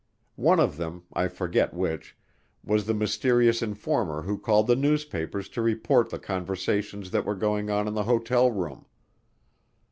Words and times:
One 0.41 0.59
of 0.59 0.77
them, 0.77 1.03
I 1.13 1.27
forget 1.27 1.75
which, 1.75 2.17
was 2.63 2.87
the 2.87 2.93
mysterious 2.95 3.61
informer 3.61 4.23
who 4.23 4.39
called 4.39 4.65
the 4.65 4.75
newspapers 4.75 5.47
to 5.49 5.61
report 5.61 6.09
the 6.09 6.17
conversations 6.17 7.11
that 7.11 7.23
were 7.23 7.35
going 7.35 7.69
on 7.69 7.87
in 7.87 7.93
the 7.93 8.05
hotel 8.09 8.49
room. 8.49 8.87